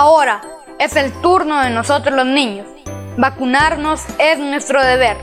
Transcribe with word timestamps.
Ahora 0.00 0.42
es 0.78 0.94
el 0.94 1.10
turno 1.22 1.60
de 1.60 1.70
nosotros 1.70 2.14
los 2.14 2.24
niños. 2.24 2.68
Vacunarnos 3.16 4.00
es 4.20 4.38
nuestro 4.38 4.80
deber. 4.80 5.16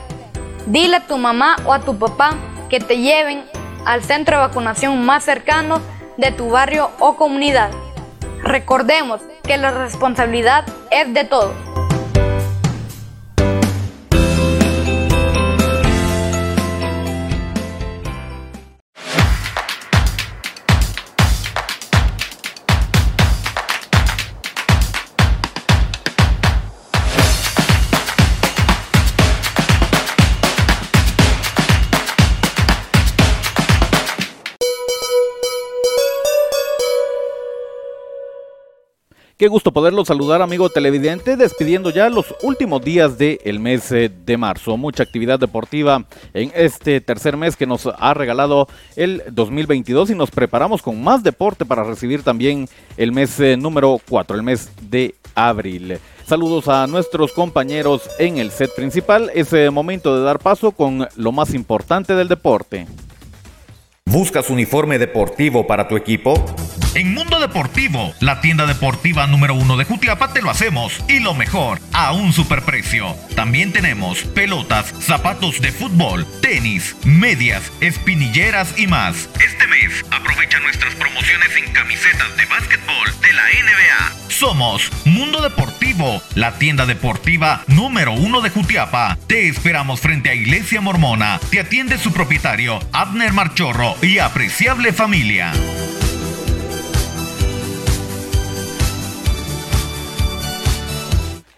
Dile 0.66 0.96
a 0.96 1.06
tu 1.06 1.16
mamá 1.16 1.56
o 1.64 1.72
a 1.72 1.80
tu 1.80 1.98
papá 1.98 2.34
que 2.68 2.78
te 2.78 2.98
lleven 2.98 3.42
al 3.86 4.04
centro 4.04 4.36
de 4.36 4.48
vacunación 4.48 5.02
más 5.02 5.24
cercano 5.24 5.80
de 6.18 6.30
tu 6.30 6.50
barrio 6.50 6.90
o 6.98 7.16
comunidad. 7.16 7.70
Recordemos 8.42 9.22
que 9.44 9.56
la 9.56 9.70
responsabilidad 9.70 10.66
es 10.90 11.14
de 11.14 11.24
todos. 11.24 11.54
Qué 39.38 39.48
gusto 39.48 39.70
poderlo 39.70 40.02
saludar, 40.06 40.40
amigo 40.40 40.70
televidente, 40.70 41.36
despidiendo 41.36 41.90
ya 41.90 42.08
los 42.08 42.34
últimos 42.42 42.80
días 42.80 43.18
del 43.18 43.60
mes 43.60 43.92
eh, 43.92 44.10
de 44.24 44.38
marzo. 44.38 44.78
Mucha 44.78 45.02
actividad 45.02 45.38
deportiva 45.38 46.06
en 46.32 46.50
este 46.54 47.02
tercer 47.02 47.36
mes 47.36 47.54
que 47.54 47.66
nos 47.66 47.86
ha 47.86 48.14
regalado 48.14 48.66
el 48.96 49.22
2022 49.30 50.08
y 50.08 50.14
nos 50.14 50.30
preparamos 50.30 50.80
con 50.80 51.04
más 51.04 51.22
deporte 51.22 51.66
para 51.66 51.84
recibir 51.84 52.22
también 52.22 52.66
el 52.96 53.12
mes 53.12 53.38
eh, 53.38 53.58
número 53.58 54.00
4, 54.08 54.36
el 54.36 54.42
mes 54.42 54.70
de 54.88 55.14
abril. 55.34 55.98
Saludos 56.26 56.68
a 56.68 56.86
nuestros 56.86 57.34
compañeros 57.34 58.08
en 58.18 58.38
el 58.38 58.50
set 58.50 58.74
principal. 58.74 59.30
Es 59.34 59.52
eh, 59.52 59.68
momento 59.68 60.16
de 60.16 60.24
dar 60.24 60.38
paso 60.38 60.70
con 60.70 61.06
lo 61.14 61.32
más 61.32 61.52
importante 61.52 62.14
del 62.14 62.28
deporte. 62.28 62.86
¿Buscas 64.06 64.48
uniforme 64.48 64.98
deportivo 64.98 65.66
para 65.66 65.88
tu 65.88 65.96
equipo? 65.98 66.42
En 66.96 67.12
Mundo 67.12 67.38
Deportivo, 67.40 68.14
la 68.20 68.40
tienda 68.40 68.64
deportiva 68.64 69.26
número 69.26 69.54
uno 69.54 69.76
de 69.76 69.84
Jutiapa, 69.84 70.32
te 70.32 70.40
lo 70.40 70.48
hacemos. 70.48 70.98
Y 71.10 71.20
lo 71.20 71.34
mejor, 71.34 71.78
a 71.92 72.12
un 72.12 72.32
superprecio. 72.32 73.14
También 73.34 73.70
tenemos 73.70 74.22
pelotas, 74.22 74.94
zapatos 75.00 75.60
de 75.60 75.72
fútbol, 75.72 76.26
tenis, 76.40 76.96
medias, 77.04 77.70
espinilleras 77.82 78.78
y 78.78 78.86
más. 78.86 79.28
Este 79.44 79.66
mes, 79.66 80.06
aprovecha 80.10 80.58
nuestras 80.60 80.94
promociones 80.94 81.54
en 81.58 81.70
camisetas 81.74 82.34
de 82.34 82.46
básquetbol 82.46 83.20
de 83.20 83.32
la 83.34 83.42
NBA. 83.42 84.30
Somos 84.30 84.90
Mundo 85.04 85.42
Deportivo, 85.42 86.22
la 86.34 86.52
tienda 86.52 86.86
deportiva 86.86 87.62
número 87.66 88.14
uno 88.14 88.40
de 88.40 88.48
Jutiapa. 88.48 89.18
Te 89.26 89.48
esperamos 89.48 90.00
frente 90.00 90.30
a 90.30 90.34
Iglesia 90.34 90.80
Mormona. 90.80 91.40
Te 91.50 91.60
atiende 91.60 91.98
su 91.98 92.14
propietario, 92.14 92.80
Abner 92.94 93.34
Marchorro 93.34 93.96
y 94.00 94.16
apreciable 94.16 94.94
familia. 94.94 95.52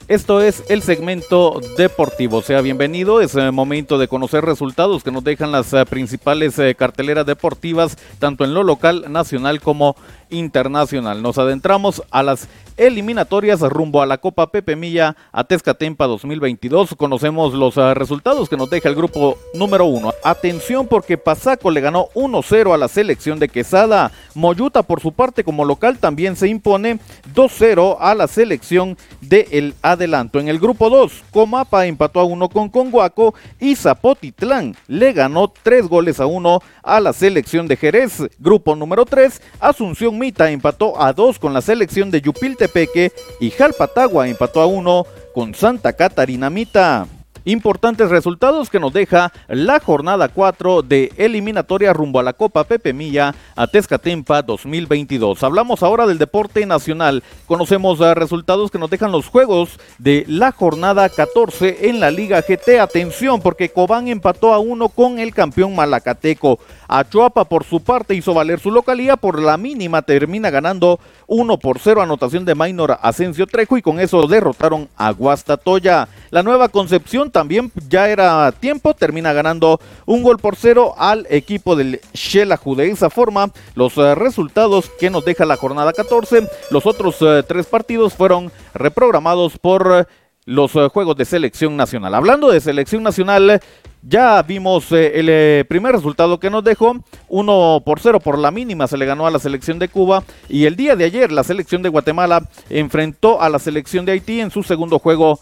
Esto 0.08 0.40
es 0.40 0.64
el 0.70 0.80
segmento 0.80 1.60
deportivo. 1.76 2.40
Sea 2.40 2.62
bienvenido. 2.62 3.20
Es 3.20 3.34
el 3.34 3.52
momento 3.52 3.98
de 3.98 4.08
conocer 4.08 4.42
resultados 4.42 5.04
que 5.04 5.10
nos 5.10 5.22
dejan 5.22 5.52
las 5.52 5.74
eh, 5.74 5.84
principales 5.84 6.58
eh, 6.58 6.74
carteleras 6.74 7.26
deportivas, 7.26 7.98
tanto 8.18 8.46
en 8.46 8.54
lo 8.54 8.62
local, 8.62 9.04
nacional 9.12 9.60
como 9.60 9.96
internacional. 10.30 11.22
Nos 11.22 11.36
adentramos 11.36 12.02
a 12.10 12.22
las 12.22 12.48
eliminatorias 12.78 13.60
rumbo 13.60 14.00
a 14.00 14.06
la 14.06 14.18
Copa 14.18 14.50
Pepe 14.50 14.76
Milla 14.76 15.14
a 15.32 15.44
Tezcatempa 15.44 16.06
2022. 16.06 16.94
Conocemos 16.96 17.52
los 17.52 17.74
resultados 17.74 18.48
que 18.48 18.56
nos 18.56 18.70
deja 18.70 18.88
el 18.88 18.94
grupo 18.94 19.36
número 19.52 19.84
uno. 19.86 20.12
Atención 20.24 20.86
porque 20.86 21.18
Pasaco 21.18 21.70
le 21.70 21.80
ganó 21.80 22.08
1-0 22.14 22.72
a 22.72 22.78
la 22.78 22.88
selección 22.88 23.38
de 23.38 23.48
Quesada. 23.48 24.12
Moyuta 24.34 24.82
por 24.82 25.00
su 25.00 25.12
parte 25.12 25.44
como 25.44 25.64
local 25.64 25.98
también 25.98 26.36
se 26.36 26.48
impone 26.48 26.98
2-0 27.34 27.96
a 28.00 28.14
la 28.14 28.28
selección 28.28 28.96
de 29.20 29.48
El 29.50 29.74
Adelanto. 29.98 30.38
En 30.38 30.48
el 30.48 30.58
grupo 30.58 30.88
2, 30.88 31.24
Comapa 31.30 31.84
empató 31.86 32.20
a 32.20 32.24
1 32.24 32.48
con 32.48 32.68
Conguaco 32.68 33.34
y 33.58 33.74
Zapotitlán 33.74 34.76
le 34.86 35.12
ganó 35.12 35.52
3 35.62 35.88
goles 35.88 36.20
a 36.20 36.26
1 36.26 36.62
a 36.82 37.00
la 37.00 37.12
selección 37.12 37.66
de 37.66 37.76
Jerez. 37.76 38.22
Grupo 38.38 38.76
número 38.76 39.04
3, 39.04 39.42
Asunción 39.60 40.18
Mita 40.18 40.50
empató 40.50 41.00
a 41.00 41.12
2 41.12 41.38
con 41.38 41.52
la 41.52 41.60
selección 41.60 42.10
de 42.10 42.20
Yupiltepeque 42.20 43.12
y 43.40 43.50
Jalpatagua 43.50 44.28
empató 44.28 44.60
a 44.60 44.66
1 44.66 45.04
con 45.34 45.54
Santa 45.54 45.92
Catarina 45.92 46.48
Mita. 46.48 47.06
Importantes 47.48 48.10
resultados 48.10 48.68
que 48.68 48.78
nos 48.78 48.92
deja 48.92 49.32
la 49.48 49.80
jornada 49.80 50.28
4 50.28 50.82
de 50.82 51.10
eliminatoria 51.16 51.94
rumbo 51.94 52.20
a 52.20 52.22
la 52.22 52.34
Copa 52.34 52.64
Pepe 52.64 52.92
Milla 52.92 53.34
a 53.56 53.66
Tezcatempa 53.66 54.42
2022. 54.42 55.42
Hablamos 55.42 55.82
ahora 55.82 56.06
del 56.06 56.18
deporte 56.18 56.66
nacional. 56.66 57.22
Conocemos 57.46 58.00
resultados 58.00 58.70
que 58.70 58.78
nos 58.78 58.90
dejan 58.90 59.12
los 59.12 59.28
juegos 59.28 59.80
de 59.96 60.26
la 60.28 60.52
jornada 60.52 61.08
14 61.08 61.88
en 61.88 62.00
la 62.00 62.10
Liga 62.10 62.42
GT. 62.46 62.80
Atención 62.80 63.40
porque 63.40 63.70
Cobán 63.70 64.08
empató 64.08 64.52
a 64.52 64.58
1 64.58 64.90
con 64.90 65.18
el 65.18 65.32
campeón 65.32 65.74
malacateco. 65.74 66.58
Achuapa 66.86 67.46
por 67.46 67.64
su 67.64 67.80
parte 67.80 68.14
hizo 68.14 68.34
valer 68.34 68.60
su 68.60 68.70
localía 68.70 69.16
por 69.16 69.40
la 69.40 69.56
mínima 69.56 70.02
termina 70.02 70.50
ganando 70.50 71.00
1 71.26 71.58
por 71.58 71.78
0 71.78 72.02
anotación 72.02 72.44
de 72.46 72.54
Maynor 72.54 72.98
Asensio 73.02 73.46
Trejo 73.46 73.78
y 73.78 73.82
con 73.82 74.00
eso 74.00 74.26
derrotaron 74.26 74.88
a 74.98 75.12
Guastatoya. 75.12 76.08
La 76.30 76.42
nueva 76.42 76.68
Concepción 76.68 77.30
también 77.30 77.72
ya 77.88 78.08
era 78.08 78.52
tiempo, 78.52 78.94
termina 78.94 79.32
ganando 79.32 79.80
un 80.04 80.22
gol 80.22 80.38
por 80.38 80.56
cero 80.56 80.94
al 80.98 81.26
equipo 81.30 81.74
del 81.74 82.00
Shelahu. 82.12 82.74
De 82.74 82.90
esa 82.90 83.08
forma, 83.08 83.50
los 83.74 83.96
eh, 83.96 84.14
resultados 84.14 84.90
que 85.00 85.10
nos 85.10 85.24
deja 85.24 85.46
la 85.46 85.56
jornada 85.56 85.92
14, 85.92 86.46
los 86.70 86.86
otros 86.86 87.16
eh, 87.20 87.42
tres 87.46 87.66
partidos 87.66 88.14
fueron 88.14 88.52
reprogramados 88.74 89.58
por 89.58 89.90
eh, 89.92 90.04
los 90.44 90.72
juegos 90.72 91.16
de 91.16 91.26
selección 91.26 91.76
nacional. 91.76 92.14
Hablando 92.14 92.50
de 92.50 92.60
selección 92.60 93.02
nacional, 93.02 93.60
ya 94.00 94.42
vimos 94.42 94.90
el 94.92 95.66
primer 95.66 95.92
resultado 95.92 96.40
que 96.40 96.48
nos 96.48 96.64
dejó, 96.64 96.96
1 97.28 97.82
por 97.84 98.00
0 98.00 98.20
por 98.20 98.38
la 98.38 98.50
mínima 98.50 98.86
se 98.86 98.96
le 98.96 99.04
ganó 99.04 99.26
a 99.26 99.30
la 99.30 99.40
selección 99.40 99.78
de 99.78 99.88
Cuba 99.88 100.24
y 100.48 100.64
el 100.64 100.74
día 100.74 100.96
de 100.96 101.04
ayer 101.04 101.32
la 101.32 101.44
selección 101.44 101.82
de 101.82 101.90
Guatemala 101.90 102.48
enfrentó 102.70 103.42
a 103.42 103.50
la 103.50 103.58
selección 103.58 104.06
de 104.06 104.12
Haití 104.12 104.40
en 104.40 104.50
su 104.50 104.62
segundo 104.62 104.98
juego 104.98 105.38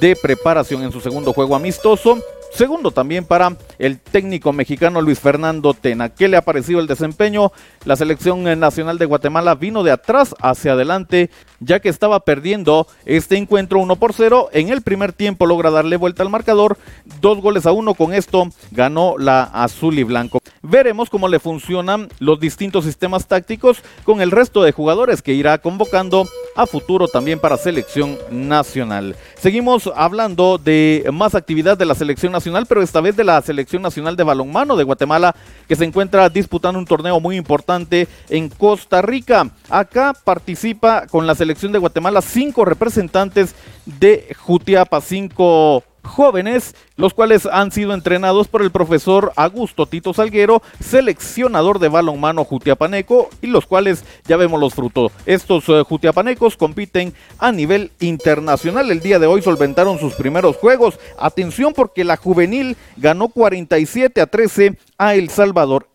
de 0.00 0.16
preparación 0.16 0.82
en 0.82 0.92
su 0.92 1.00
segundo 1.00 1.32
juego 1.32 1.56
amistoso. 1.56 2.18
Segundo 2.52 2.90
también 2.90 3.24
para 3.24 3.56
el 3.78 4.00
técnico 4.00 4.52
mexicano 4.52 5.02
Luis 5.02 5.20
Fernando 5.20 5.74
Tena. 5.74 6.08
¿Qué 6.08 6.28
le 6.28 6.36
ha 6.36 6.42
parecido 6.42 6.80
el 6.80 6.86
desempeño? 6.86 7.52
La 7.84 7.94
selección 7.94 8.42
nacional 8.58 8.98
de 8.98 9.06
Guatemala 9.06 9.54
vino 9.54 9.82
de 9.82 9.90
atrás 9.90 10.34
hacia 10.40 10.72
adelante, 10.72 11.30
ya 11.60 11.80
que 11.80 11.88
estaba 11.88 12.20
perdiendo 12.20 12.86
este 13.04 13.36
encuentro 13.36 13.78
1 13.80 13.96
por 13.96 14.14
0. 14.14 14.48
En 14.52 14.70
el 14.70 14.82
primer 14.82 15.12
tiempo 15.12 15.46
logra 15.46 15.70
darle 15.70 15.96
vuelta 15.96 16.22
al 16.22 16.30
marcador, 16.30 16.78
dos 17.20 17.40
goles 17.40 17.66
a 17.66 17.72
uno. 17.72 17.94
Con 17.94 18.14
esto 18.14 18.48
ganó 18.70 19.16
la 19.18 19.42
azul 19.42 19.98
y 19.98 20.02
blanco. 20.02 20.40
Veremos 20.62 21.10
cómo 21.10 21.28
le 21.28 21.40
funcionan 21.40 22.08
los 22.18 22.40
distintos 22.40 22.84
sistemas 22.84 23.26
tácticos 23.26 23.82
con 24.04 24.20
el 24.20 24.30
resto 24.30 24.62
de 24.62 24.72
jugadores 24.72 25.22
que 25.22 25.34
irá 25.34 25.58
convocando 25.58 26.26
a 26.58 26.66
futuro 26.66 27.06
también 27.06 27.38
para 27.38 27.56
selección 27.56 28.18
nacional. 28.32 29.14
Seguimos 29.38 29.88
hablando 29.94 30.58
de 30.58 31.08
más 31.12 31.36
actividad 31.36 31.78
de 31.78 31.84
la 31.84 31.94
selección 31.94 32.32
nacional, 32.32 32.66
pero 32.66 32.82
esta 32.82 33.00
vez 33.00 33.14
de 33.16 33.22
la 33.22 33.40
selección 33.42 33.80
nacional 33.80 34.16
de 34.16 34.24
balonmano 34.24 34.74
de 34.74 34.82
Guatemala, 34.82 35.36
que 35.68 35.76
se 35.76 35.84
encuentra 35.84 36.28
disputando 36.28 36.80
un 36.80 36.84
torneo 36.84 37.20
muy 37.20 37.36
importante 37.36 38.08
en 38.28 38.48
Costa 38.48 39.00
Rica. 39.02 39.48
Acá 39.70 40.12
participa 40.24 41.06
con 41.06 41.28
la 41.28 41.36
selección 41.36 41.70
de 41.70 41.78
Guatemala 41.78 42.20
cinco 42.22 42.64
representantes 42.64 43.54
de 43.86 44.34
Jutiapa, 44.36 45.00
cinco 45.00 45.84
jóvenes, 46.08 46.74
los 46.96 47.14
cuales 47.14 47.46
han 47.46 47.70
sido 47.70 47.94
entrenados 47.94 48.48
por 48.48 48.62
el 48.62 48.70
profesor 48.70 49.32
Augusto 49.36 49.86
Tito 49.86 50.12
Salguero, 50.12 50.62
seleccionador 50.80 51.78
de 51.78 51.88
balonmano 51.88 52.44
jutiapaneco, 52.44 53.30
y 53.40 53.46
los 53.46 53.66
cuales 53.66 54.04
ya 54.26 54.36
vemos 54.36 54.58
los 54.58 54.74
frutos. 54.74 55.12
Estos 55.26 55.68
uh, 55.68 55.84
jutiapanecos 55.84 56.56
compiten 56.56 57.14
a 57.38 57.52
nivel 57.52 57.92
internacional. 58.00 58.90
El 58.90 59.00
día 59.00 59.18
de 59.18 59.26
hoy 59.26 59.42
solventaron 59.42 59.98
sus 59.98 60.14
primeros 60.14 60.56
juegos. 60.56 60.98
Atención 61.18 61.72
porque 61.74 62.04
la 62.04 62.16
juvenil 62.16 62.76
ganó 62.96 63.28
47 63.28 64.20
a 64.20 64.26
13 64.26 64.76
a 64.96 65.14
El 65.14 65.30
Salvador 65.30 65.88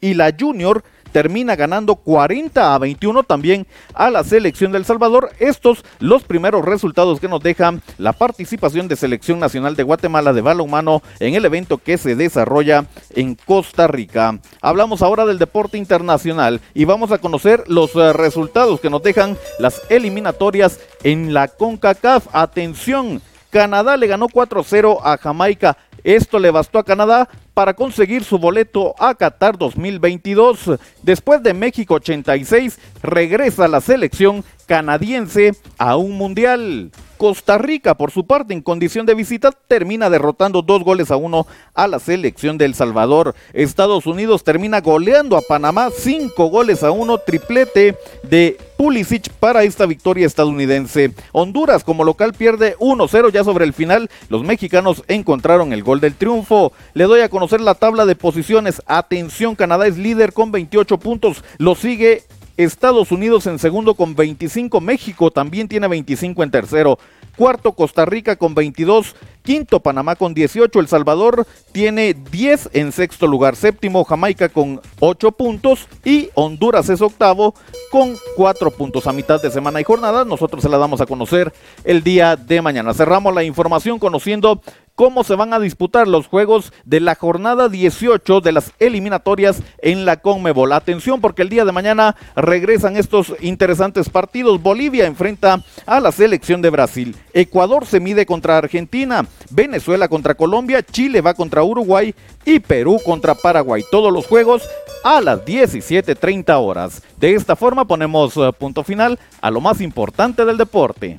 y 0.00 0.14
la 0.14 0.34
junior 0.38 0.84
termina 1.16 1.56
ganando 1.56 1.96
40 1.96 2.74
a 2.74 2.78
21 2.78 3.22
también 3.22 3.66
a 3.94 4.10
la 4.10 4.22
selección 4.22 4.70
del 4.70 4.84
Salvador. 4.84 5.30
Estos 5.38 5.82
los 5.98 6.24
primeros 6.24 6.62
resultados 6.62 7.20
que 7.20 7.28
nos 7.28 7.42
dejan 7.42 7.80
la 7.96 8.12
participación 8.12 8.86
de 8.86 8.96
Selección 8.96 9.38
Nacional 9.38 9.76
de 9.76 9.82
Guatemala 9.82 10.34
de 10.34 10.42
balonmano 10.42 11.02
en 11.18 11.34
el 11.34 11.46
evento 11.46 11.78
que 11.78 11.96
se 11.96 12.16
desarrolla 12.16 12.84
en 13.14 13.34
Costa 13.34 13.86
Rica. 13.86 14.38
Hablamos 14.60 15.00
ahora 15.00 15.24
del 15.24 15.38
deporte 15.38 15.78
internacional 15.78 16.60
y 16.74 16.84
vamos 16.84 17.10
a 17.12 17.16
conocer 17.16 17.64
los 17.66 17.96
eh, 17.96 18.12
resultados 18.12 18.78
que 18.80 18.90
nos 18.90 19.02
dejan 19.02 19.38
las 19.58 19.80
eliminatorias 19.88 20.80
en 21.02 21.32
la 21.32 21.48
CONCACAF. 21.48 22.26
Atención, 22.34 23.22
Canadá 23.56 23.96
le 23.96 24.06
ganó 24.06 24.28
4-0 24.28 25.00
a 25.02 25.16
Jamaica. 25.16 25.78
Esto 26.06 26.38
le 26.38 26.52
bastó 26.52 26.78
a 26.78 26.84
Canadá 26.84 27.28
para 27.52 27.74
conseguir 27.74 28.22
su 28.22 28.38
boleto 28.38 28.94
a 28.96 29.12
Qatar 29.16 29.58
2022. 29.58 30.78
Después 31.02 31.42
de 31.42 31.52
México 31.52 31.94
86, 31.94 32.78
regresa 33.02 33.66
la 33.66 33.80
selección 33.80 34.44
canadiense 34.66 35.56
a 35.78 35.96
un 35.96 36.12
mundial. 36.12 36.92
Costa 37.16 37.58
Rica, 37.58 37.94
por 37.94 38.10
su 38.10 38.26
parte, 38.26 38.54
en 38.54 38.62
condición 38.62 39.06
de 39.06 39.14
visita, 39.14 39.50
termina 39.52 40.10
derrotando 40.10 40.62
dos 40.62 40.84
goles 40.84 41.10
a 41.10 41.16
uno 41.16 41.46
a 41.74 41.86
la 41.86 41.98
selección 41.98 42.58
de 42.58 42.66
El 42.66 42.74
Salvador. 42.74 43.34
Estados 43.52 44.06
Unidos 44.06 44.44
termina 44.44 44.80
goleando 44.80 45.36
a 45.36 45.42
Panamá 45.42 45.90
cinco 45.96 46.46
goles 46.46 46.82
a 46.82 46.90
uno, 46.90 47.18
triplete 47.18 47.96
de 48.22 48.58
Pulisic 48.76 49.30
para 49.30 49.64
esta 49.64 49.86
victoria 49.86 50.26
estadounidense. 50.26 51.12
Honduras 51.32 51.84
como 51.84 52.04
local 52.04 52.34
pierde 52.34 52.76
1-0 52.76 53.32
ya 53.32 53.44
sobre 53.44 53.64
el 53.64 53.72
final. 53.72 54.10
Los 54.28 54.42
mexicanos 54.44 55.02
encontraron 55.08 55.72
el 55.72 55.82
gol 55.82 56.00
del 56.00 56.14
triunfo. 56.14 56.72
Le 56.94 57.04
doy 57.04 57.20
a 57.20 57.28
conocer 57.28 57.60
la 57.60 57.74
tabla 57.74 58.06
de 58.06 58.16
posiciones. 58.16 58.82
Atención, 58.86 59.54
Canadá 59.54 59.86
es 59.86 59.96
líder 59.96 60.32
con 60.32 60.52
28 60.52 60.98
puntos. 60.98 61.42
Lo 61.58 61.74
sigue 61.74 62.24
Estados 62.56 63.12
Unidos 63.12 63.46
en 63.46 63.58
segundo 63.58 63.94
con 63.94 64.14
25, 64.14 64.80
México 64.80 65.30
también 65.30 65.68
tiene 65.68 65.88
25 65.88 66.42
en 66.42 66.50
tercero, 66.50 66.98
cuarto 67.36 67.72
Costa 67.72 68.06
Rica 68.06 68.36
con 68.36 68.54
22, 68.54 69.14
quinto 69.42 69.80
Panamá 69.80 70.16
con 70.16 70.32
18, 70.32 70.80
El 70.80 70.88
Salvador 70.88 71.46
tiene 71.72 72.14
10 72.14 72.70
en 72.72 72.92
sexto 72.92 73.26
lugar, 73.26 73.56
séptimo 73.56 74.04
Jamaica 74.04 74.48
con 74.48 74.80
8 75.00 75.32
puntos 75.32 75.86
y 76.04 76.30
Honduras 76.34 76.88
es 76.88 77.02
octavo 77.02 77.54
con 77.90 78.16
4 78.36 78.70
puntos 78.70 79.06
a 79.06 79.12
mitad 79.12 79.40
de 79.40 79.50
semana 79.50 79.80
y 79.80 79.84
jornada. 79.84 80.24
Nosotros 80.24 80.62
se 80.62 80.68
la 80.68 80.78
damos 80.78 81.00
a 81.00 81.06
conocer 81.06 81.52
el 81.84 82.02
día 82.02 82.36
de 82.36 82.62
mañana. 82.62 82.94
Cerramos 82.94 83.34
la 83.34 83.44
información 83.44 83.98
conociendo 83.98 84.62
cómo 84.96 85.22
se 85.22 85.36
van 85.36 85.52
a 85.52 85.60
disputar 85.60 86.08
los 86.08 86.26
juegos 86.26 86.72
de 86.84 86.98
la 87.00 87.14
jornada 87.14 87.68
18 87.68 88.40
de 88.40 88.50
las 88.50 88.72
eliminatorias 88.80 89.62
en 89.78 90.04
la 90.04 90.16
Conmebol. 90.16 90.72
Atención 90.72 91.20
porque 91.20 91.42
el 91.42 91.50
día 91.50 91.64
de 91.64 91.70
mañana 91.70 92.16
regresan 92.34 92.96
estos 92.96 93.34
interesantes 93.40 94.08
partidos. 94.08 94.60
Bolivia 94.60 95.06
enfrenta 95.06 95.62
a 95.84 96.00
la 96.00 96.10
selección 96.10 96.62
de 96.62 96.70
Brasil. 96.70 97.14
Ecuador 97.32 97.86
se 97.86 98.00
mide 98.00 98.26
contra 98.26 98.58
Argentina. 98.58 99.26
Venezuela 99.50 100.08
contra 100.08 100.34
Colombia. 100.34 100.82
Chile 100.82 101.20
va 101.20 101.34
contra 101.34 101.62
Uruguay. 101.62 102.14
Y 102.44 102.60
Perú 102.60 102.98
contra 103.04 103.34
Paraguay. 103.34 103.84
Todos 103.90 104.12
los 104.12 104.26
juegos 104.26 104.62
a 105.04 105.20
las 105.20 105.44
17.30 105.44 106.58
horas. 106.58 107.02
De 107.18 107.34
esta 107.34 107.54
forma 107.54 107.86
ponemos 107.86 108.36
eh, 108.36 108.50
punto 108.58 108.82
final 108.82 109.18
a 109.40 109.50
lo 109.50 109.60
más 109.60 109.80
importante 109.80 110.44
del 110.44 110.56
deporte. 110.56 111.18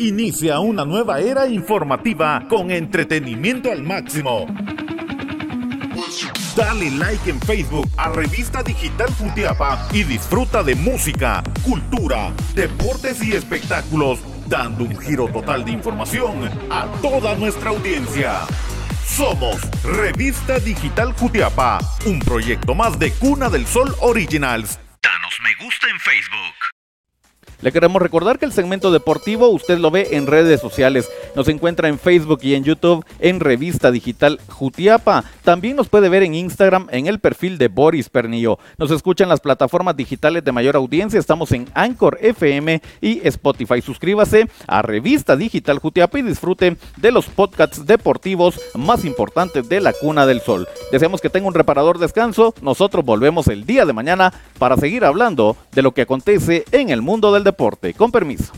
Inicia 0.00 0.60
una 0.60 0.84
nueva 0.84 1.18
era 1.18 1.48
informativa 1.48 2.44
con 2.48 2.70
entretenimiento 2.70 3.72
al 3.72 3.82
máximo. 3.82 4.46
Dale 6.54 6.92
like 6.92 7.28
en 7.28 7.40
Facebook 7.40 7.88
a 7.96 8.08
Revista 8.10 8.62
Digital 8.62 9.08
Futiapa 9.08 9.88
y 9.92 10.04
disfruta 10.04 10.62
de 10.62 10.76
música, 10.76 11.42
cultura, 11.64 12.32
deportes 12.54 13.24
y 13.24 13.32
espectáculos, 13.32 14.20
dando 14.46 14.84
un 14.84 14.96
giro 14.98 15.26
total 15.32 15.64
de 15.64 15.72
información 15.72 16.48
a 16.70 16.86
toda 17.02 17.34
nuestra 17.34 17.70
audiencia. 17.70 18.42
Somos 19.04 19.56
Revista 19.82 20.60
Digital 20.60 21.12
Jutiapa, 21.12 21.80
un 22.06 22.20
proyecto 22.20 22.72
más 22.76 22.96
de 23.00 23.10
Cuna 23.14 23.50
del 23.50 23.66
Sol 23.66 23.92
Originals. 24.00 24.78
Danos 25.02 25.34
me 25.42 25.64
gusta 25.64 25.88
en 25.90 25.98
Facebook. 25.98 26.57
Le 27.60 27.72
queremos 27.72 28.00
recordar 28.00 28.38
que 28.38 28.44
el 28.44 28.52
segmento 28.52 28.92
deportivo 28.92 29.48
usted 29.48 29.78
lo 29.78 29.90
ve 29.90 30.10
en 30.12 30.28
redes 30.28 30.60
sociales. 30.60 31.10
Nos 31.34 31.48
encuentra 31.48 31.88
en 31.88 31.98
Facebook 31.98 32.38
y 32.42 32.54
en 32.54 32.62
YouTube 32.62 33.04
en 33.18 33.40
Revista 33.40 33.90
Digital 33.90 34.38
Jutiapa. 34.48 35.24
También 35.42 35.74
nos 35.74 35.88
puede 35.88 36.08
ver 36.08 36.22
en 36.22 36.36
Instagram 36.36 36.86
en 36.92 37.08
el 37.08 37.18
perfil 37.18 37.58
de 37.58 37.66
Boris 37.66 38.10
Pernillo. 38.10 38.60
Nos 38.76 38.92
escucha 38.92 39.24
en 39.24 39.30
las 39.30 39.40
plataformas 39.40 39.96
digitales 39.96 40.44
de 40.44 40.52
mayor 40.52 40.76
audiencia. 40.76 41.18
Estamos 41.18 41.50
en 41.50 41.66
Anchor 41.74 42.18
FM 42.20 42.80
y 43.00 43.26
Spotify. 43.26 43.80
Suscríbase 43.80 44.48
a 44.68 44.82
Revista 44.82 45.36
Digital 45.36 45.80
Jutiapa 45.80 46.20
y 46.20 46.22
disfrute 46.22 46.76
de 46.96 47.10
los 47.10 47.26
podcasts 47.26 47.84
deportivos 47.84 48.60
más 48.74 49.04
importantes 49.04 49.68
de 49.68 49.80
la 49.80 49.92
Cuna 49.94 50.26
del 50.26 50.42
Sol. 50.42 50.68
Deseamos 50.92 51.20
que 51.20 51.28
tenga 51.28 51.48
un 51.48 51.54
reparador 51.54 51.98
descanso. 51.98 52.54
Nosotros 52.62 53.04
volvemos 53.04 53.48
el 53.48 53.66
día 53.66 53.84
de 53.84 53.92
mañana 53.92 54.32
para 54.60 54.76
seguir 54.76 55.04
hablando 55.04 55.56
de 55.72 55.82
lo 55.82 55.92
que 55.92 56.02
acontece 56.02 56.64
en 56.70 56.90
el 56.90 57.02
mundo 57.02 57.32
del 57.32 57.47
deporte. 57.48 57.94
Con 57.94 58.10
permiso. 58.10 58.52